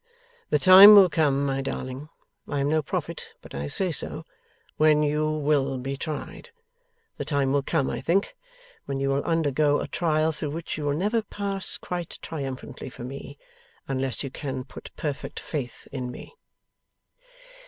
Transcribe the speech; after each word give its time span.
'The 0.49 0.57
time 0.57 0.95
will 0.95 1.11
come, 1.11 1.45
my 1.45 1.61
darling 1.61 2.09
I 2.47 2.59
am 2.59 2.67
no 2.69 2.81
prophet, 2.81 3.35
but 3.39 3.53
I 3.53 3.67
say 3.67 3.91
so, 3.91 4.25
when 4.77 5.03
you 5.03 5.29
WILL 5.29 5.77
be 5.77 5.95
tried. 5.95 6.49
The 7.17 7.23
time 7.23 7.51
will 7.53 7.61
come, 7.61 7.87
I 7.87 8.01
think, 8.01 8.35
when 8.85 8.99
you 8.99 9.09
will 9.09 9.21
undergo 9.25 9.79
a 9.79 9.87
trial 9.87 10.31
through 10.31 10.49
which 10.53 10.75
you 10.75 10.85
will 10.85 10.97
never 10.97 11.21
pass 11.21 11.77
quite 11.77 12.17
triumphantly 12.23 12.89
for 12.89 13.03
me, 13.03 13.37
unless 13.87 14.23
you 14.23 14.31
can 14.31 14.63
put 14.63 14.89
perfect 14.97 15.39
faith 15.39 15.87
in 15.91 16.09
me. 16.09 16.33